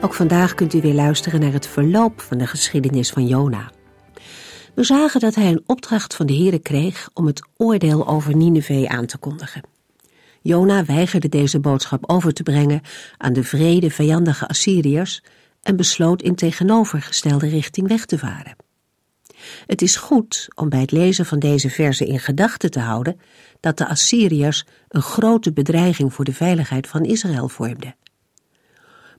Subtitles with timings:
[0.00, 3.70] Ook vandaag kunt u weer luisteren naar het verloop van de geschiedenis van Jona.
[4.74, 8.84] We zagen dat hij een opdracht van de Heere kreeg om het oordeel over Nineveh
[8.84, 9.62] aan te kondigen.
[10.42, 12.80] Jona weigerde deze boodschap over te brengen
[13.16, 15.22] aan de vrede vijandige Assyriërs
[15.62, 18.56] en besloot in tegenovergestelde richting weg te varen.
[19.66, 23.20] Het is goed om bij het lezen van deze verzen in gedachten te houden
[23.60, 27.94] dat de Assyriërs een grote bedreiging voor de veiligheid van Israël vormden.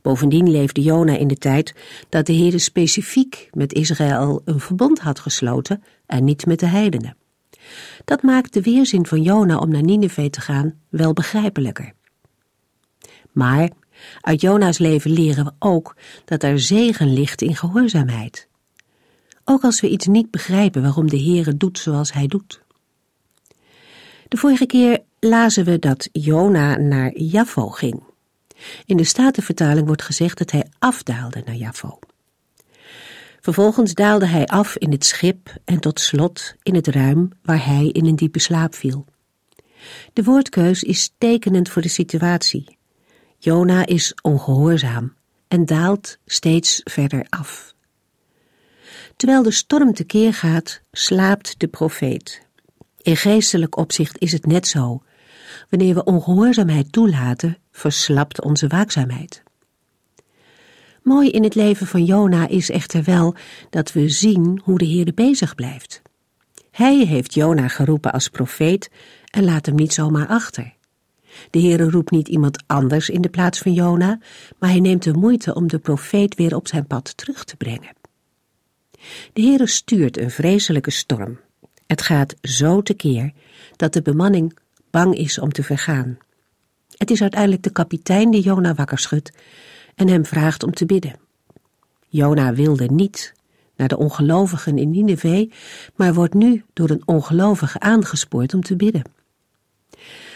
[0.02, 1.76] Bovendien leefde Jona in de tijd
[2.10, 7.18] dat de Heere specifiek met Israël een verbond had gesloten en niet met de heidenen.
[8.06, 11.94] Dat maakt de weerzin van Jona om naar Nineveh te gaan wel begrijpelijker.
[13.32, 13.70] Maar
[14.22, 18.48] uit Jona's leven leren we ook dat er zegen ligt in gehoorzaamheid.
[19.44, 22.62] Ook als we iets niet begrijpen waarom de Heere doet zoals hij doet.
[24.28, 28.09] De vorige keer lazen we dat Jona naar Jaffo ging.
[28.86, 32.00] In de Statenvertaling wordt gezegd dat hij afdaalde naar Jaffo.
[33.40, 37.88] Vervolgens daalde hij af in het schip en tot slot in het ruim waar hij
[37.88, 39.06] in een diepe slaap viel.
[40.14, 42.78] De woordkeus is tekenend voor de situatie.
[43.38, 45.14] Jona is ongehoorzaam
[45.48, 47.74] en daalt steeds verder af.
[49.16, 52.42] Terwijl de storm tekeer gaat, slaapt de profeet.
[53.02, 55.04] In geestelijk opzicht is het net zo.
[55.70, 59.44] Wanneer we ongehoorzaamheid toelaten, verslapt onze waakzaamheid.
[61.04, 63.36] Mooi in het leven van Jona is echter wel
[63.70, 66.02] dat we zien hoe de Heer bezig blijft.
[66.72, 68.90] Hij heeft Jona geroepen als profeet
[69.32, 70.74] en laat hem niet zomaar achter.
[71.50, 74.20] De Heere roept niet iemand anders in de plaats van Jona,
[74.60, 77.94] maar hij neemt de moeite om de profeet weer op zijn pad terug te brengen.
[79.34, 81.40] De Heere stuurt een vreselijke storm.
[81.88, 83.32] Het gaat zo tekeer
[83.76, 84.58] dat de bemanning
[84.90, 86.18] bang is om te vergaan.
[87.00, 89.32] Het is uiteindelijk de kapitein die Jona wakker schudt
[89.96, 91.16] en hem vraagt om te bidden.
[92.08, 93.34] Jona wilde niet
[93.76, 95.52] naar de ongelovigen in Nineveh,
[95.96, 99.02] maar wordt nu door een ongelovige aangespoord om te bidden.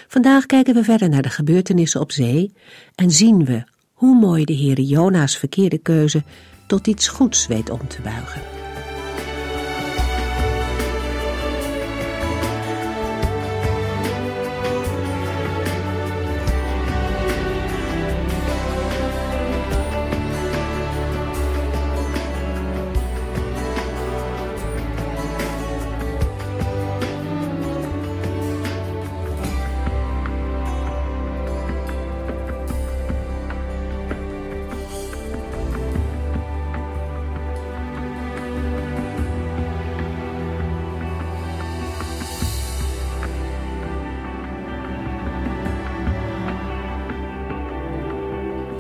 [0.07, 2.53] Vandaag kijken we verder naar de gebeurtenissen op zee
[2.95, 3.63] en zien we
[3.93, 6.23] hoe mooi de Heere Jona's verkeerde keuze
[6.67, 8.52] tot iets goeds weet om te buigen.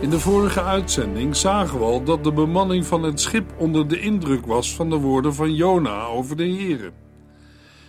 [0.03, 3.99] In de vorige uitzending zagen we al dat de bemanning van het schip onder de
[3.99, 6.91] indruk was van de woorden van Jona over de Here.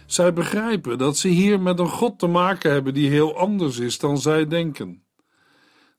[0.07, 3.99] Zij begrijpen dat ze hier met een God te maken hebben die heel anders is
[3.99, 5.03] dan zij denken.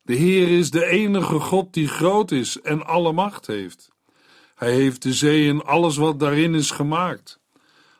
[0.02, 3.92] De Heer is de enige God die groot is en alle macht heeft.
[4.56, 7.40] Hij heeft de zee en alles wat daarin is gemaakt.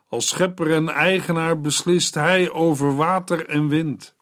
[0.10, 4.15] Als schepper en eigenaar beslist hij over water en wind.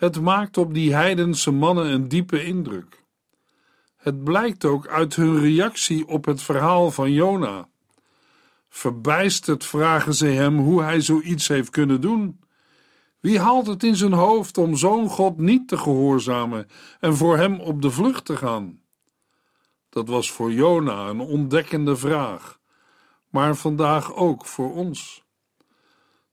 [0.00, 3.04] Het maakt op die heidense mannen een diepe indruk.
[3.96, 7.68] Het blijkt ook uit hun reactie op het verhaal van Jona.
[8.68, 12.40] Verbijsterd vragen ze hem hoe hij zoiets heeft kunnen doen.
[13.20, 16.66] Wie haalt het in zijn hoofd om zo'n God niet te gehoorzamen
[17.00, 18.80] en voor hem op de vlucht te gaan?
[19.88, 22.58] Dat was voor Jona een ontdekkende vraag,
[23.28, 25.24] maar vandaag ook voor ons.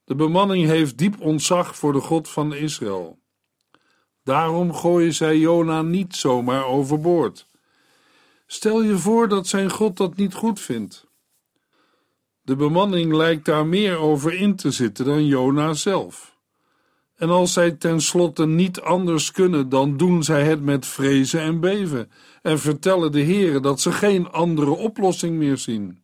[0.04, 3.17] De bemanning heeft diep ontzag voor de God van Israël.
[4.28, 7.46] Daarom gooien zij Jona niet zomaar overboord.
[8.46, 11.06] Stel je voor dat zijn God dat niet goed vindt.
[12.42, 16.36] De bemanning lijkt daar meer over in te zitten dan Jona zelf.
[17.16, 22.10] En als zij tenslotte niet anders kunnen, dan doen zij het met vrezen en beven
[22.42, 26.02] en vertellen de heren dat ze geen andere oplossing meer zien.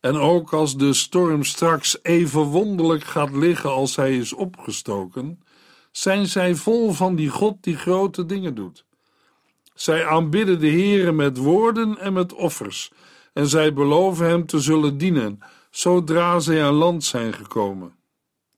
[0.00, 5.42] En ook als de storm straks even wonderlijk gaat liggen als hij is opgestoken,
[5.90, 8.84] zijn zij vol van die God die grote dingen doet.
[9.74, 12.92] Zij aanbidden de Heere met woorden en met offers,
[13.32, 15.38] en zij beloven hem te zullen dienen,
[15.70, 17.94] zodra zij aan land zijn gekomen.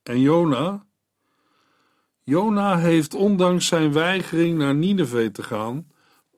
[0.02, 0.86] En Jona?
[2.22, 5.86] Jona heeft ondanks zijn weigering naar Nineveh te gaan,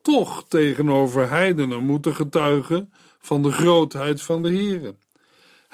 [0.02, 4.96] toch tegenover heidenen moeten getuigen van de grootheid van de Heere.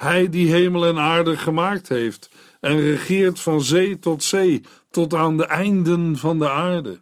[0.01, 5.37] Hij die hemel en aarde gemaakt heeft en regeert van zee tot zee, tot aan
[5.37, 7.01] de einden van de aarde.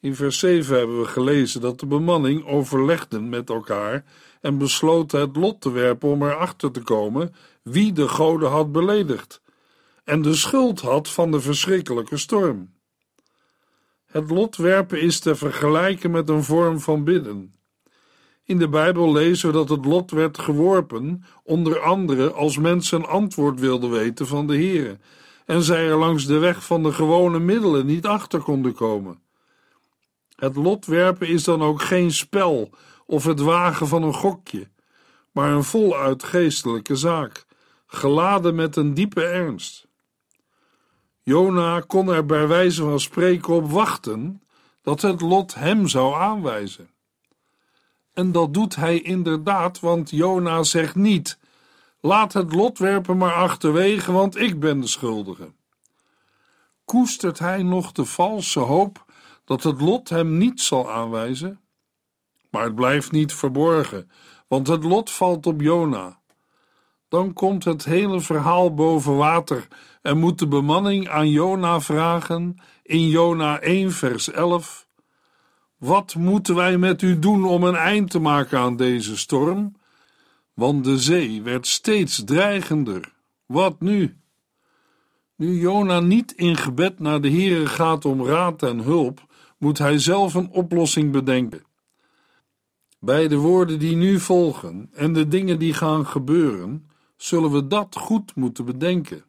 [0.00, 4.04] In vers 7 hebben we gelezen dat de bemanning overlegden met elkaar
[4.40, 9.42] en besloten het lot te werpen om erachter te komen wie de goden had beledigd
[10.04, 12.74] en de schuld had van de verschrikkelijke storm.
[14.04, 17.59] Het lot werpen is te vergelijken met een vorm van bidden.
[18.50, 23.06] In de Bijbel lezen we dat het lot werd geworpen, onder andere als mensen een
[23.06, 24.98] antwoord wilden weten van de Heere,
[25.46, 29.22] en zij er langs de weg van de gewone middelen niet achter konden komen.
[30.34, 32.70] Het lot werpen is dan ook geen spel
[33.06, 34.68] of het wagen van een gokje,
[35.32, 37.46] maar een voluit geestelijke zaak,
[37.86, 39.86] geladen met een diepe ernst.
[41.22, 44.42] Jona kon er bij wijze van spreken op wachten
[44.82, 46.88] dat het lot hem zou aanwijzen.
[48.12, 51.38] En dat doet hij inderdaad, want Jona zegt niet:
[52.00, 55.52] Laat het lot werpen maar achterwege, want ik ben de schuldige.
[56.84, 59.04] Koestert hij nog de valse hoop
[59.44, 61.60] dat het lot hem niet zal aanwijzen?
[62.50, 64.10] Maar het blijft niet verborgen,
[64.48, 66.18] want het lot valt op Jona.
[67.08, 69.68] Dan komt het hele verhaal boven water
[70.02, 74.86] en moet de bemanning aan Jona vragen in Jona 1 vers 11:
[75.80, 79.74] Wat moeten wij met u doen om een eind te maken aan deze storm?
[80.54, 83.12] Want de zee werd steeds dreigender.
[83.46, 84.16] Wat nu?
[85.36, 89.26] Nu Jona niet in gebed naar de Heere gaat om raad en hulp,
[89.58, 91.62] moet hij zelf een oplossing bedenken.
[92.98, 97.96] Bij de woorden die nu volgen en de dingen die gaan gebeuren, zullen we dat
[97.96, 99.24] goed moeten bedenken.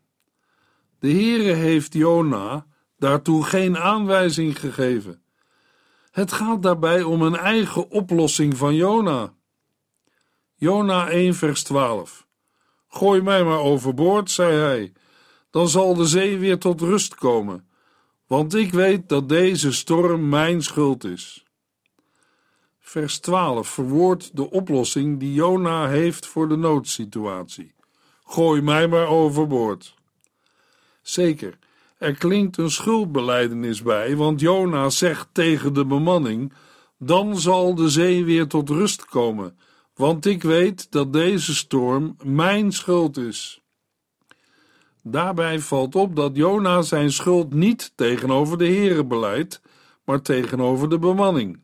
[1.00, 2.66] De Heere heeft Jona
[2.98, 5.22] daartoe geen aanwijzing gegeven.
[6.12, 9.34] Het gaat daarbij om een eigen oplossing van Jona.
[10.56, 12.28] Jona 1 vers 12
[12.88, 14.94] Gooi mij maar overboord, zei hij,
[15.50, 17.70] dan zal de zee weer tot rust komen,
[18.28, 21.46] want ik weet dat deze storm mijn schuld is.
[22.80, 27.74] Vers 12 verwoordt de oplossing die Jona heeft voor de noodsituatie.
[28.24, 29.96] Gooi mij maar overboord.
[31.02, 31.60] Zeker,
[32.02, 36.54] er klinkt een schuldbeleidenis bij, want Jona zegt tegen de bemanning:
[36.98, 39.58] Dan zal de zee weer tot rust komen,
[39.96, 43.62] want ik weet dat deze storm mijn schuld is.
[45.04, 49.62] Daarbij valt op dat Jona zijn schuld niet tegenover de Heere beleidt,
[50.06, 51.60] maar tegenover de bemanning.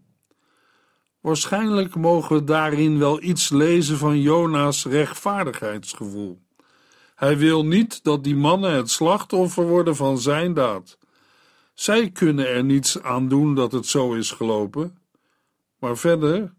[1.21, 6.45] Waarschijnlijk mogen we daarin wel iets lezen van Jona's rechtvaardigheidsgevoel.
[7.17, 10.97] Hij wil niet dat die mannen het slachtoffer worden van zijn daad.
[11.73, 14.97] Zij kunnen er niets aan doen dat het zo is gelopen.
[15.79, 16.53] Maar verder,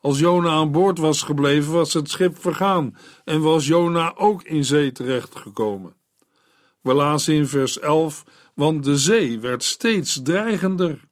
[0.00, 4.64] als Jona aan boord was gebleven, was het schip vergaan en was Jona ook in
[4.64, 5.94] zee terechtgekomen.
[6.80, 8.24] We lazen in vers 11,
[8.54, 11.08] want de zee werd steeds dreigender.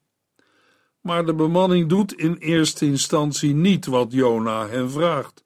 [1.00, 5.44] Maar de bemanning doet in eerste instantie niet wat Jona hen vraagt.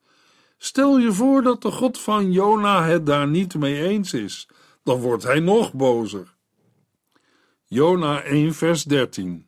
[0.65, 4.49] Stel je voor dat de God van Jona het daar niet mee eens is,
[4.83, 6.35] dan wordt hij nog bozer.
[7.65, 9.47] Jona 1 vers 13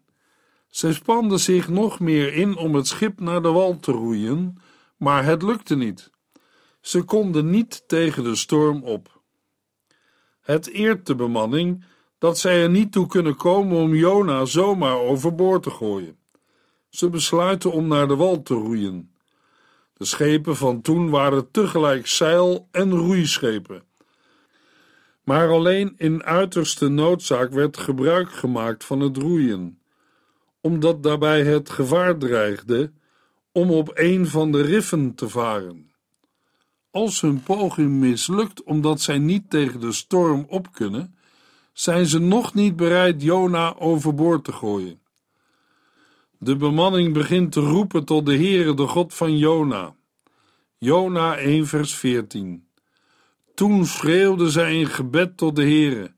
[0.68, 4.62] Zij spanden zich nog meer in om het schip naar de wal te roeien,
[4.98, 6.12] maar het lukte niet.
[6.82, 9.22] Ze konden niet tegen de storm op.
[10.42, 11.86] Het eert de bemanning
[12.18, 16.18] dat zij er niet toe kunnen komen om Jona zomaar overboord te gooien.
[16.90, 19.17] Ze besluiten om naar de wal te roeien.
[19.98, 23.84] De schepen van toen waren tegelijk zeil- en roeischepen.
[25.24, 29.80] Maar alleen in uiterste noodzaak werd gebruik gemaakt van het roeien,
[30.62, 32.92] omdat daarbij het gevaar dreigde
[33.52, 35.92] om op een van de riffen te varen.
[36.92, 41.16] Als hun poging mislukt omdat zij niet tegen de storm op kunnen,
[41.74, 45.00] zijn ze nog niet bereid Jona overboord te gooien.
[46.40, 49.96] De bemanning begint te roepen tot de Heere, de God van Jona.
[50.78, 52.68] Jona 1 vers 14
[53.56, 56.16] Toen schreeuwde zij in gebed tot de Heere.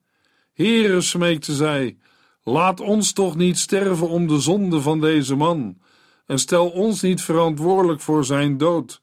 [0.54, 1.98] Heere, smeekte zij,
[2.44, 5.78] laat ons toch niet sterven om de zonde van deze man,
[6.26, 9.02] en stel ons niet verantwoordelijk voor zijn dood,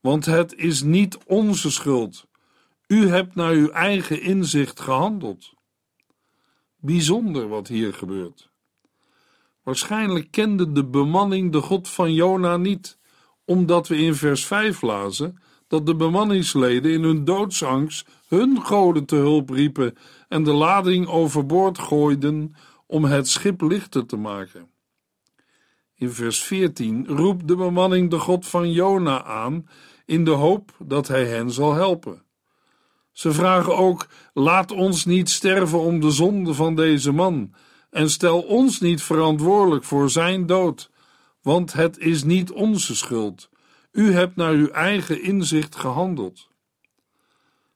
[0.00, 2.26] want het is niet onze schuld.
[2.86, 5.52] U hebt naar uw eigen inzicht gehandeld.
[6.76, 8.52] Bijzonder wat hier gebeurt.
[9.64, 12.98] Waarschijnlijk kende de bemanning de God van Jona niet,
[13.44, 19.16] omdat we in vers 5 lazen dat de bemanningsleden in hun doodsangst hun goden te
[19.16, 19.94] hulp riepen
[20.28, 22.54] en de lading overboord gooiden
[22.86, 24.70] om het schip lichter te maken.
[25.94, 29.68] In vers 14 roept de bemanning de God van Jona aan
[30.06, 32.22] in de hoop dat hij hen zal helpen.
[33.12, 37.54] Ze vragen ook: laat ons niet sterven om de zonde van deze man
[37.94, 40.90] en stel ons niet verantwoordelijk voor zijn dood,
[41.42, 43.48] want het is niet onze schuld.
[43.92, 46.48] U hebt naar uw eigen inzicht gehandeld.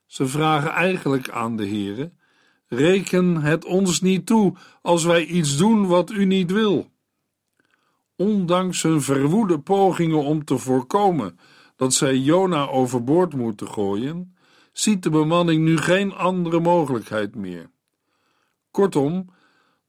[0.05, 2.11] Ze vragen eigenlijk aan de Heere:
[2.67, 6.91] reken het ons niet toe als wij iets doen wat u niet wil.
[8.15, 11.39] Ondanks hun verwoede pogingen om te voorkomen
[11.75, 14.35] dat zij Jona overboord moeten gooien,
[14.71, 17.69] ziet de bemanning nu geen andere mogelijkheid meer.
[18.71, 19.29] Kortom,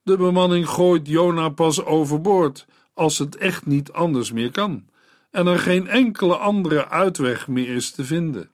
[0.03, 4.89] de bemanning gooit Jona pas overboord als het echt niet anders meer kan
[5.31, 8.49] en er geen enkele andere uitweg meer is te vinden.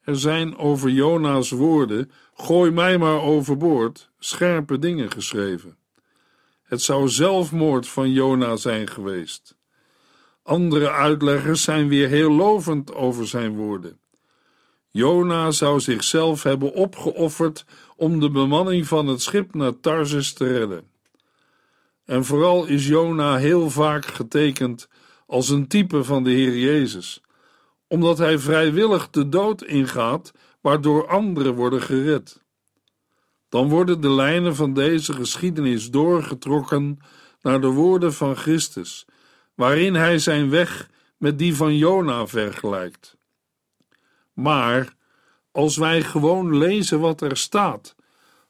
[0.00, 5.76] Er zijn over Jona's woorden: gooi mij maar overboord, scherpe dingen geschreven.
[6.62, 9.56] Het zou zelfmoord van Jona zijn geweest.
[10.42, 14.00] Andere uitleggers zijn weer heel lovend over zijn woorden.
[14.88, 17.64] Jona zou zichzelf hebben opgeofferd
[17.96, 20.84] om de bemanning van het schip naar Tarsus te redden.
[22.04, 24.88] En vooral is Jona heel vaak getekend
[25.26, 27.20] als een type van de Heer Jezus,
[27.88, 32.42] omdat hij vrijwillig de dood ingaat, waardoor anderen worden gered.
[33.48, 36.98] Dan worden de lijnen van deze geschiedenis doorgetrokken
[37.42, 39.06] naar de woorden van Christus,
[39.54, 43.16] waarin hij zijn weg met die van Jona vergelijkt.
[44.32, 44.95] Maar
[45.56, 47.94] als wij gewoon lezen wat er staat,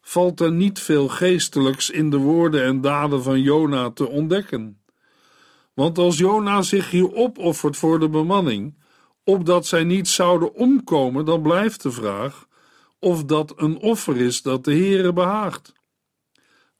[0.01, 4.81] valt er niet veel geestelijks in de woorden en daden van Jona te ontdekken.
[5.75, 8.75] Want als Jona zich hier opoffert voor de bemanning,
[9.25, 12.47] opdat zij niet zouden omkomen, dan blijft de vraag
[12.99, 15.73] of dat een offer is dat de Heere behaagt.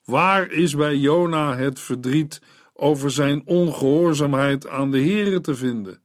[0.05, 2.43] Waar is bij Jona het verdriet
[2.73, 6.01] over zijn ongehoorzaamheid aan de Heere te vinden?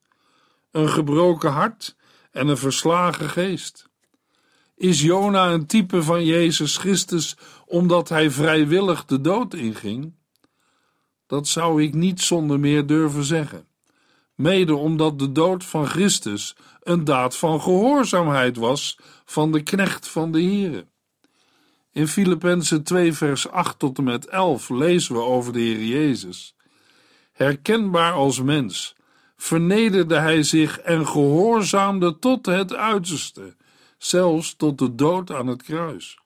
[0.72, 1.96] Een gebroken hart
[2.32, 3.90] en een verslagen geest.
[4.82, 10.14] Is Jona een type van Jezus Christus omdat hij vrijwillig de dood inging?
[11.28, 13.68] Dat zou ik niet zonder meer durven zeggen.
[14.36, 20.32] Mede omdat de dood van Christus een daad van gehoorzaamheid was van de knecht van
[20.32, 20.86] de Here.
[21.92, 26.56] In Filippenzen 2 vers 8 tot en met 11 lezen we over de Heer Jezus.
[27.32, 28.96] Herkenbaar als mens,
[29.38, 33.56] vernederde hij zich en gehoorzaamde tot het uiterste,
[34.04, 36.20] zelfs tot de dood aan het kruis.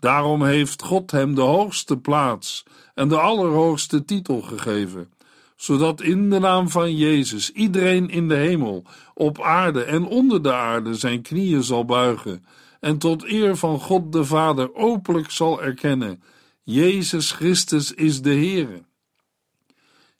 [0.00, 2.62] Daarom heeft God hem de hoogste plaats
[2.94, 5.12] en de allerhoogste titel gegeven,
[5.56, 10.52] zodat in de naam van Jezus iedereen in de hemel, op aarde en onder de
[10.52, 12.44] aarde zijn knieën zal buigen
[12.80, 16.22] en tot eer van God de Vader openlijk zal erkennen:
[16.62, 18.82] Jezus Christus is de Heere.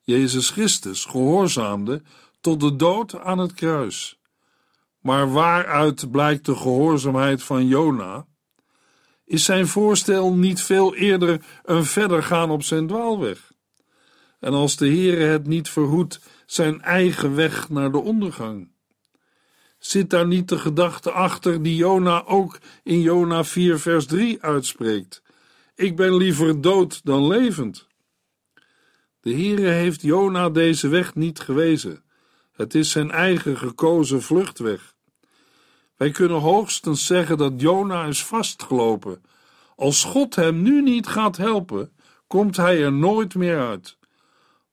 [0.02, 2.02] Jezus Christus gehoorzaamde
[2.40, 4.19] tot de dood aan het kruis.
[5.00, 8.26] Maar waaruit blijkt de gehoorzaamheid van Jona?
[9.24, 13.52] Is zijn voorstel niet veel eerder een verder gaan op zijn dwaalweg?
[14.40, 18.72] En als de Heere het niet verhoedt, zijn eigen weg naar de ondergang?
[19.78, 25.22] Zit daar niet de gedachte achter die Jona ook in Jona 4 vers 3 uitspreekt?
[25.74, 27.86] Ik ben liever dood dan levend.
[29.20, 32.02] De Heere heeft Jona deze weg niet gewezen.
[32.60, 34.94] Het is zijn eigen gekozen vluchtweg.
[35.96, 39.22] Wij kunnen hoogstens zeggen dat Jona is vastgelopen.
[39.76, 41.92] Als God hem nu niet gaat helpen,
[42.26, 43.98] komt hij er nooit meer uit.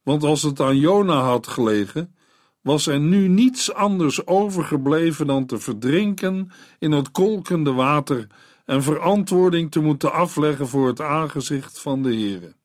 [0.03, 2.15] Want als het aan Jona had gelegen,
[2.61, 8.27] was er nu niets anders overgebleven dan te verdrinken in het kolkende water
[8.65, 12.55] en verantwoording te moeten afleggen voor het aangezicht van de Heere.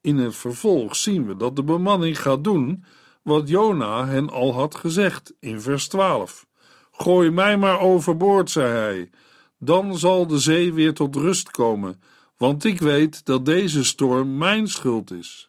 [0.00, 2.84] In het vervolg zien we dat de bemanning gaat doen
[3.24, 6.46] wat Jona hen al had gezegd in vers 12.
[6.92, 9.10] Gooi mij maar overboord, zei hij,
[9.58, 12.02] dan zal de zee weer tot rust komen,
[12.36, 15.48] want ik weet dat deze storm mijn schuld is.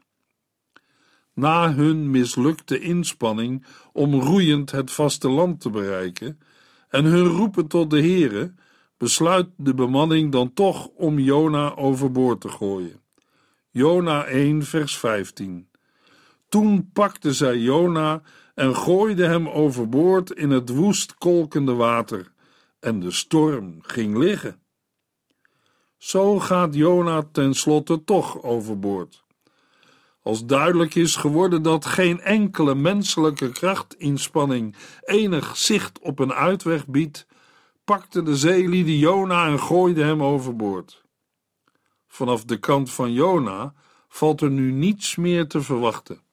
[1.34, 6.40] Na hun mislukte inspanning om roeiend het vasteland te bereiken
[6.90, 8.54] en hun roepen tot de Heere,
[8.98, 13.02] besluit de bemanning dan toch om Jona overboord te gooien.
[13.72, 15.68] Jona 1 vers 15
[16.56, 18.22] Toen pakte zij Jona
[18.54, 22.32] en gooide hem overboord in het woest kolkende water,
[22.80, 24.62] en de storm ging liggen.
[25.98, 29.24] Zo gaat Jona tenslotte toch overboord.
[30.22, 37.28] Als duidelijk is geworden dat geen enkele menselijke krachtinspanning enig zicht op een uitweg biedt,
[37.84, 41.04] pakte de zeelieden Jona en gooide hem overboord.
[42.08, 43.74] Vanaf de kant van Jona
[44.08, 46.25] valt er nu niets meer te verwachten.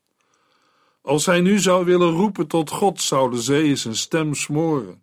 [1.02, 5.02] Als hij nu zou willen roepen tot God, zou de zee zijn stem smoren.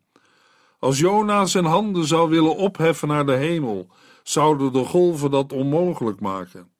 [0.79, 3.87] Als Jona zijn handen zou willen opheffen naar de hemel,
[4.23, 6.71] zouden de golven dat onmogelijk maken.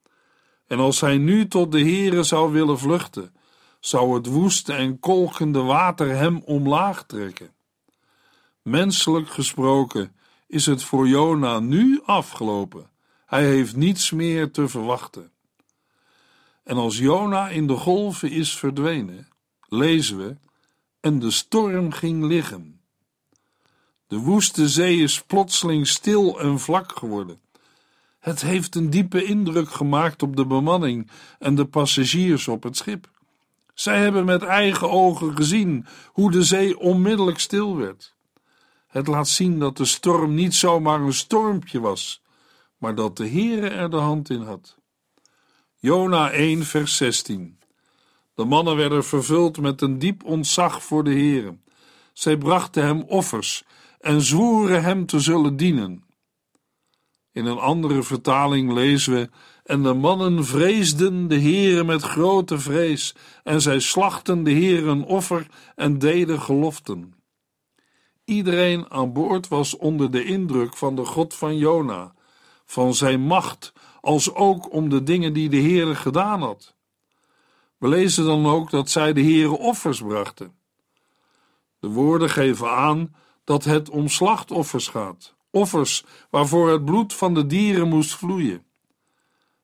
[0.68, 3.34] En als hij nu tot de Heere zou willen vluchten,
[3.80, 7.52] zou het woeste en kolkende water hem omlaag trekken.
[8.62, 10.16] Menselijk gesproken
[10.48, 12.90] is het voor Jona nu afgelopen.
[13.26, 15.32] Hij heeft niets meer te verwachten.
[16.64, 19.28] En als Jona in de golven is verdwenen,
[19.68, 20.38] lezen we,
[21.00, 22.82] en de storm ging liggen.
[24.08, 27.40] De woeste zee is plotseling stil en vlak geworden.
[28.20, 33.10] Het heeft een diepe indruk gemaakt op de bemanning en de passagiers op het schip.
[33.74, 38.16] Zij hebben met eigen ogen gezien hoe de zee onmiddellijk stil werd.
[38.88, 42.22] Het laat zien dat de storm niet zomaar een stormpje was,
[42.78, 44.79] maar dat de Heere er de hand in had.
[45.82, 47.60] Jona 1 vers 16
[48.34, 51.58] De mannen werden vervuld met een diep ontzag voor de Heere.
[52.14, 53.64] Zij brachten hem offers
[54.00, 56.04] en zwoeren hem te zullen dienen.
[57.32, 59.30] In een andere vertaling lezen we:
[59.64, 65.04] En de mannen vreesden de Heere met grote vrees, en zij slachten de Heere een
[65.04, 67.14] offer en deden geloften.
[68.26, 72.14] Iedereen aan boord was onder de indruk van de God van Jona,
[72.66, 76.76] van zijn macht, als ook om de dingen die de Heere gedaan had.
[77.78, 80.54] We lezen dan ook dat zij de Heere offers brachten.
[81.80, 87.46] De woorden geven aan dat het om slachtoffers gaat, offers waarvoor het bloed van de
[87.46, 88.66] dieren moest vloeien.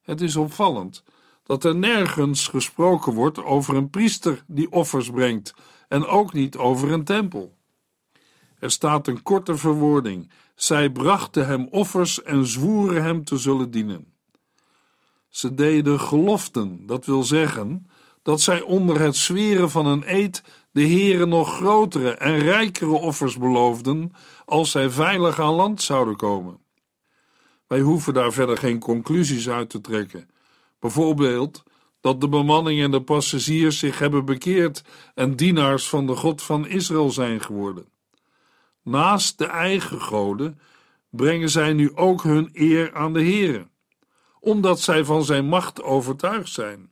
[0.02, 1.04] Het is opvallend
[1.44, 5.54] dat er nergens gesproken wordt over een priester die offers brengt
[5.88, 7.58] en ook niet over een tempel.
[8.60, 14.15] Er staat een korte verwoording: zij brachten hem offers en zwoeren hem te zullen dienen.
[15.36, 17.88] Ze deden geloften, dat wil zeggen
[18.22, 23.38] dat zij onder het zweren van een eed de Heere nog grotere en rijkere offers
[23.38, 24.12] beloofden
[24.46, 26.58] als zij veilig aan land zouden komen.
[27.68, 30.30] Wij hoeven daar verder geen conclusies uit te trekken.
[30.80, 31.64] Bijvoorbeeld
[32.02, 34.84] dat de bemanning en de passagiers zich hebben bekeerd
[35.16, 37.86] en dienaars van de God van Israël zijn geworden.
[38.84, 40.60] Naast de eigen goden
[41.10, 43.68] brengen zij nu ook hun eer aan de Heere,
[44.46, 46.90] omdat zij van zijn macht overtuigd zijn.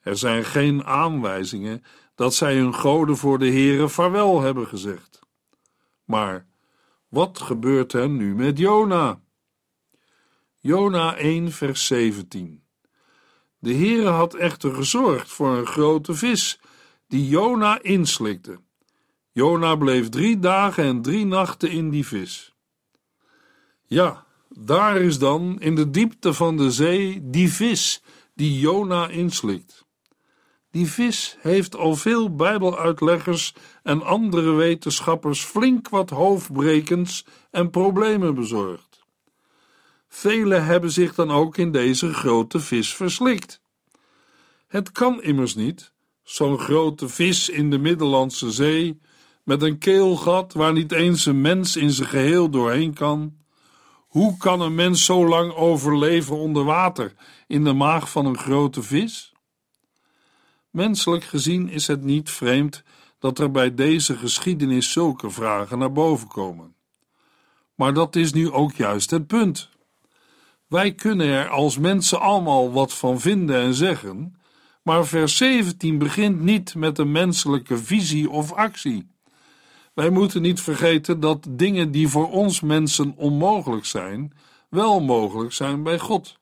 [0.00, 5.18] Er zijn geen aanwijzingen dat zij hun goden voor de Heere vaarwel hebben gezegd.
[6.04, 6.46] Maar
[7.08, 9.20] wat gebeurt er nu met Jona?
[10.58, 12.62] Jona 1 vers 17
[13.58, 16.60] De Heere had echter gezorgd voor een grote vis
[17.08, 18.60] die Jona inslikte.
[19.30, 22.54] Jona bleef drie dagen en drie nachten in die vis.
[23.86, 28.02] Ja, daar is dan in de diepte van de zee die vis
[28.34, 29.84] die Jona inslikt.
[30.70, 39.04] Die vis heeft al veel Bijbeluitleggers en andere wetenschappers flink wat hoofdbrekens en problemen bezorgd.
[40.08, 43.60] Velen hebben zich dan ook in deze grote vis verslikt.
[44.66, 49.00] Het kan immers niet, zo'n grote vis in de Middellandse Zee,
[49.42, 53.36] met een keelgat waar niet eens een mens in zijn geheel doorheen kan.
[54.16, 57.14] Hoe kan een mens zo lang overleven onder water
[57.46, 59.32] in de maag van een grote vis?
[60.70, 62.82] Menselijk gezien is het niet vreemd
[63.18, 66.74] dat er bij deze geschiedenis zulke vragen naar boven komen.
[67.74, 69.68] Maar dat is nu ook juist het punt.
[70.66, 74.40] Wij kunnen er als mensen allemaal wat van vinden en zeggen,
[74.82, 79.15] maar vers 17 begint niet met een menselijke visie of actie.
[79.96, 84.32] Wij moeten niet vergeten dat dingen die voor ons mensen onmogelijk zijn,
[84.68, 86.38] wel mogelijk zijn bij God.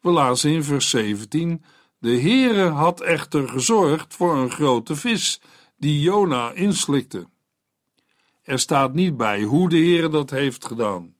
[0.00, 1.64] We lazen in vers 17:
[1.98, 5.40] De Heere had echter gezorgd voor een grote vis
[5.76, 7.28] die Jona inslikte.
[8.42, 11.14] Er staat niet bij hoe de Heere dat heeft gedaan.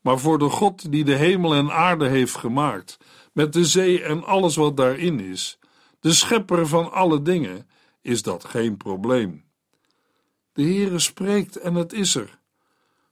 [0.00, 2.98] Maar voor de God die de hemel en aarde heeft gemaakt,
[3.32, 5.58] met de zee en alles wat daarin is,
[6.00, 7.68] de schepper van alle dingen,
[8.02, 9.46] is dat geen probleem.
[10.58, 12.38] De Heere spreekt en het is er.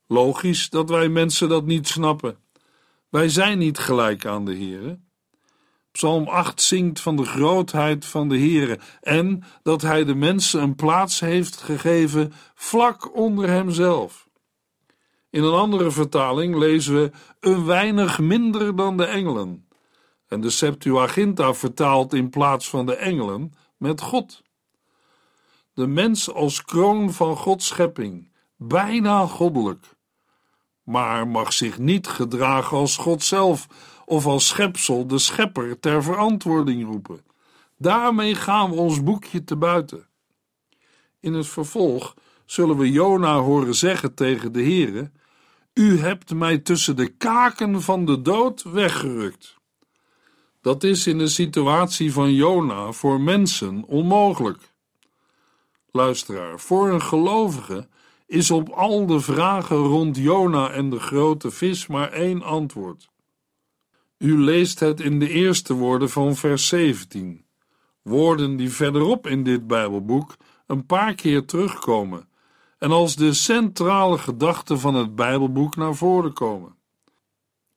[0.07, 2.39] Logisch dat wij mensen dat niet snappen.
[3.09, 4.99] Wij zijn niet gelijk aan de Heere.
[5.93, 10.75] Psalm 8 zingt van de grootheid van de Heere en dat hij de mensen een
[10.75, 14.29] plaats heeft gegeven vlak onder hemzelf.
[15.31, 19.69] In een andere vertaling lezen we een weinig minder dan de engelen.
[20.29, 24.45] en de Septuaginta vertaalt in plaats van de engelen met God.
[25.77, 29.97] De mens als kroon van Gods schepping, bijna goddelijk,
[30.83, 33.67] maar mag zich niet gedragen als God zelf
[34.05, 37.25] of als schepsel de schepper ter verantwoording roepen.
[37.79, 40.07] Daarmee gaan we ons boekje te buiten.
[41.21, 45.11] In het vervolg zullen we Jona horen zeggen tegen de Heere:
[45.75, 49.57] U hebt mij tussen de kaken van de dood weggerukt.
[50.61, 54.75] Dat is in de situatie van Jona voor mensen onmogelijk.
[55.97, 57.89] Luisteraar, voor een gelovige
[58.27, 63.09] is op al de vragen rond Jona en de grote vis maar één antwoord.
[64.19, 67.45] U leest het in de eerste woorden van vers 17,
[68.03, 72.29] woorden die verderop in dit Bijbelboek een paar keer terugkomen
[72.79, 76.77] en als de centrale gedachte van het Bijbelboek naar voren komen.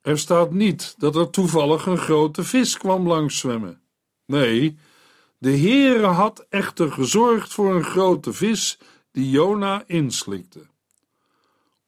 [0.02, 3.82] Er staat niet dat er toevallig een grote vis kwam langs zwemmen.
[4.26, 4.78] Nee,
[5.40, 8.80] de Heere had echter gezorgd voor een grote vis
[9.12, 10.68] die Jona inslikte.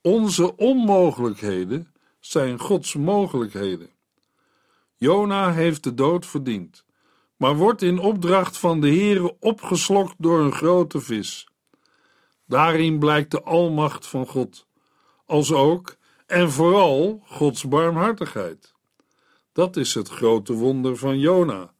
[0.01, 3.89] Onze onmogelijkheden zijn Gods mogelijkheden.
[4.95, 6.85] Jona heeft de dood verdiend,
[7.35, 11.47] maar wordt in opdracht van de Heere opgeslokt door een grote vis.
[12.45, 14.67] Daarin blijkt de almacht van God,
[15.25, 18.73] als ook en vooral Gods barmhartigheid.
[19.53, 21.73] Dat is het grote wonder van Jona.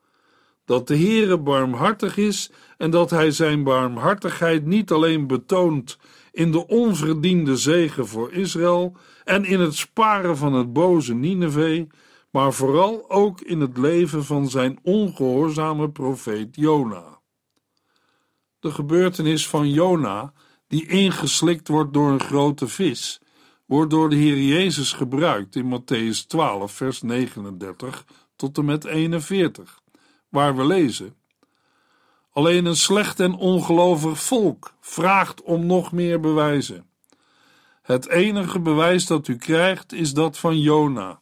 [0.65, 5.97] Dat de Heere barmhartig is en dat hij zijn barmhartigheid niet alleen betoont
[6.31, 11.85] in de onverdiende zegen voor Israël en in het sparen van het boze Nineveh,
[12.29, 17.19] maar vooral ook in het leven van zijn ongehoorzame profeet Jona.
[18.59, 20.33] De gebeurtenis van Jona,
[20.67, 23.21] die ingeslikt wordt door een grote vis,
[23.65, 29.80] wordt door de Heer Jezus gebruikt in Matthäus 12, vers 39 tot en met 41,
[30.31, 31.15] waar we lezen:
[32.31, 36.85] Alleen een slecht en ongelovig volk vraagt om nog meer bewijzen.
[37.81, 41.19] Het enige bewijs dat u krijgt is dat van Jona.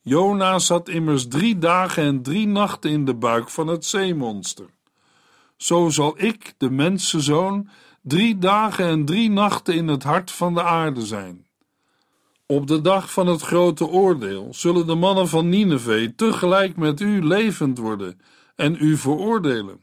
[0.00, 4.66] Jona zat immers drie dagen en drie nachten in de buik van het zeemonster.
[5.56, 7.68] Zo zal ik, de mensenzoon,
[8.02, 11.46] drie dagen en drie nachten in het hart van de aarde zijn.
[12.50, 17.26] Op de dag van het grote oordeel zullen de mannen van Nineveh tegelijk met u
[17.26, 18.20] levend worden
[18.56, 19.80] en u veroordelen.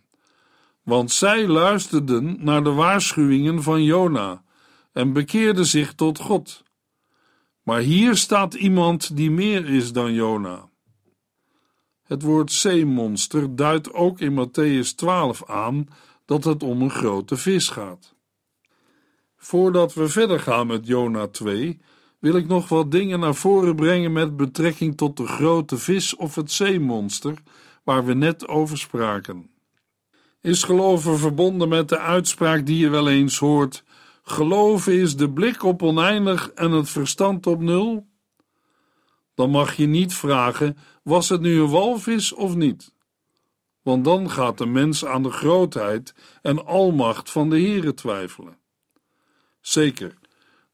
[0.84, 4.44] Want zij luisterden naar de waarschuwingen van Jona
[4.94, 6.64] en bekeerden zich tot God.
[7.64, 10.70] Maar hier staat iemand die meer is dan Jona.
[12.04, 15.88] Het woord zeemonster duidt ook in Matthäus 12 aan
[16.26, 18.16] dat het om een grote vis gaat.
[19.38, 21.80] Voordat we verder gaan met Jona 2,
[22.20, 26.36] wil ik nog wat dingen naar voren brengen met betrekking tot de grote vis of
[26.36, 27.34] het zeemonster,
[27.84, 29.50] waar we net over spraken.
[30.42, 33.84] Is geloven verbonden met de uitspraak die je wel eens hoort:
[34.24, 38.08] geloven is de blik op oneindig en het verstand op nul?
[39.34, 42.96] Dan mag je niet vragen: was het nu een walvis of niet?
[43.82, 48.58] Want dan gaat de mens aan de grootheid en almacht van de Heere twijfelen.
[49.62, 50.18] Zeker,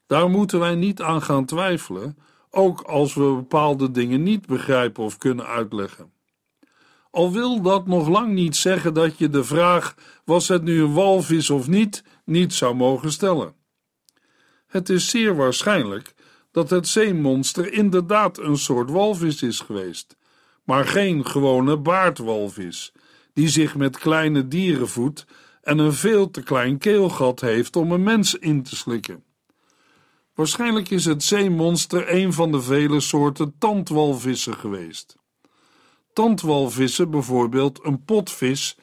[0.08, 2.18] daar moeten wij niet aan gaan twijfelen,
[2.50, 6.12] ook als we bepaalde dingen niet begrijpen of kunnen uitleggen.
[7.12, 10.94] Al wil dat nog lang niet zeggen dat je de vraag: was het nu een
[10.94, 13.56] walvis of niet, niet zou mogen stellen.
[14.68, 16.14] Het is zeer waarschijnlijk
[16.52, 20.18] dat het zeemonster inderdaad een soort walvis is geweest,
[20.64, 22.92] maar geen gewone baardwalvis,
[23.34, 25.26] die zich met kleine dieren voedt
[25.62, 29.24] en een veel te klein keelgat heeft om een mens in te slikken.
[30.34, 35.18] Waarschijnlijk is het zeemonster een van de vele soorten tandwalvissen geweest.
[36.14, 38.78] Tandwalvissen, bijvoorbeeld een potvis,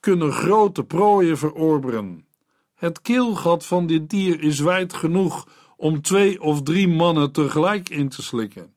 [0.00, 2.26] kunnen grote prooien verorberen.
[2.74, 8.08] Het keelgat van dit dier is wijd genoeg om twee of drie mannen tegelijk in
[8.08, 8.74] te slikken.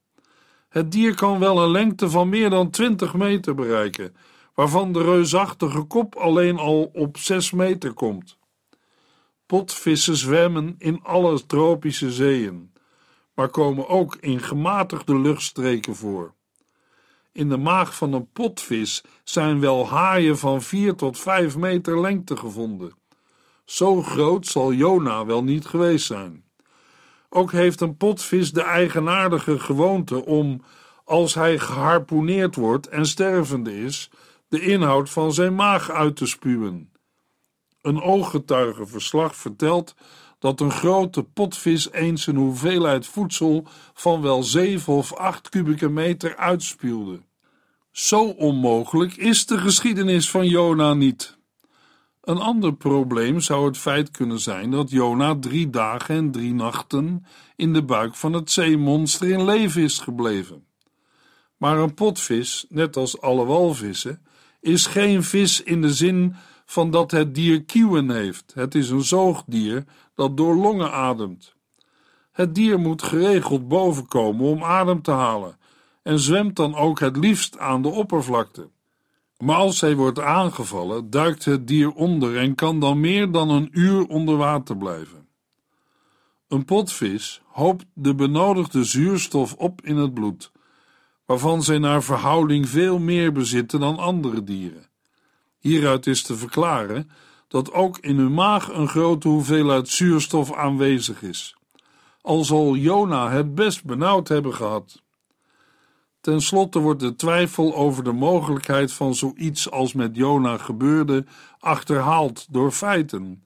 [0.70, 4.16] Het dier kan wel een lengte van meer dan 20 meter bereiken,
[4.54, 8.39] waarvan de reusachtige kop alleen al op 6 meter komt.
[9.50, 12.74] Potvissen zwemmen in alle tropische zeeën,
[13.34, 16.34] maar komen ook in gematigde luchtstreken voor.
[17.32, 22.38] In de maag van een potvis zijn wel haaien van 4 tot 5 meter lengte
[22.38, 22.94] gevonden.
[23.66, 26.44] Zo groot zal Jona wel niet geweest zijn.
[27.30, 30.62] Ook heeft een potvis de eigenaardige gewoonte om,
[31.06, 34.10] als hij geharpoeneerd wordt en stervende is,
[34.48, 36.92] de inhoud van zijn maag uit te spuwen.
[37.82, 39.96] Een ooggetuigenverslag vertelt
[40.40, 46.36] dat een grote potvis eens een hoeveelheid voedsel van wel 7 of 8 kubieke meter
[46.36, 47.22] uitspuwde.
[47.92, 51.38] Zo onmogelijk is de geschiedenis van Jona niet.
[52.22, 57.26] Een ander probleem zou het feit kunnen zijn dat Jona drie dagen en drie nachten
[57.56, 60.66] in de buik van het zeemonster in leven is gebleven.
[61.58, 64.26] Maar een potvis, net als alle walvissen,
[64.60, 66.36] is geen vis in de zin
[66.70, 68.52] van dat het dier kieuwen heeft.
[68.54, 69.84] Het is een zoogdier
[70.16, 71.56] dat door longen ademt.
[72.32, 75.58] Het dier moet geregeld bovenkomen om adem te halen
[76.04, 78.70] en zwemt dan ook het liefst aan de oppervlakte.
[79.38, 83.70] Maar als hij wordt aangevallen, duikt het dier onder en kan dan meer dan een
[83.72, 85.28] uur onder water blijven.
[86.48, 90.52] Een potvis hoopt de benodigde zuurstof op in het bloed,
[91.26, 94.89] waarvan zij naar verhouding veel meer bezitten dan andere dieren.
[95.60, 97.10] Hieruit is te verklaren
[97.48, 101.56] dat ook in hun maag een grote hoeveelheid zuurstof aanwezig is,
[102.22, 105.02] al zal Jona het best benauwd hebben gehad.
[106.22, 111.26] Ten slotte wordt de twijfel over de mogelijkheid van zoiets als met Jona gebeurde
[111.60, 113.44] achterhaald door feiten,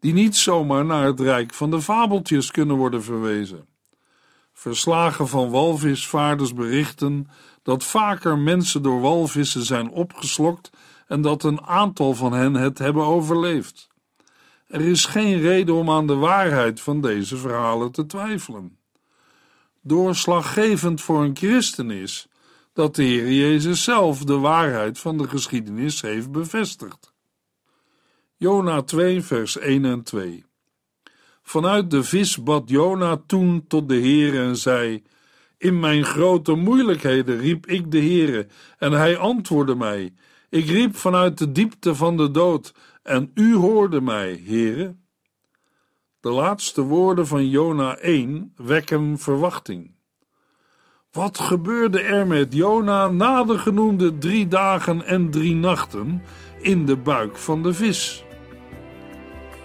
[0.00, 3.66] die niet zomaar naar het rijk van de fabeltjes kunnen worden verwezen.
[4.52, 7.28] Verslagen van walvisvaarders berichten
[7.62, 10.70] dat vaker mensen door walvissen zijn opgeslokt
[11.08, 13.88] en dat een aantal van hen het hebben overleefd.
[14.66, 18.78] Er is geen reden om aan de waarheid van deze verhalen te twijfelen
[19.88, 22.28] doorslaggevend voor een christen is
[22.72, 27.12] dat de Heer Jezus zelf de waarheid van de geschiedenis heeft bevestigd.
[28.36, 30.44] Jona 2, vers 1 en 2.
[31.42, 35.02] Vanuit de vis bad Jona toen tot de Heer en zei:
[35.58, 38.46] In mijn grote moeilijkheden riep ik de Heere,
[38.78, 40.14] en hij antwoordde mij.
[40.50, 44.96] Ik riep vanuit de diepte van de dood, en u hoorde mij, Heere.
[46.20, 49.94] De laatste woorden van Jona 1 wekken verwachting.
[51.12, 56.22] Wat gebeurde er met Jona na de genoemde drie dagen en drie nachten
[56.60, 58.24] in de buik van de vis?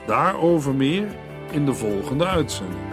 [0.08, 1.16] Daarover meer
[1.52, 2.93] in de volgende uitzending.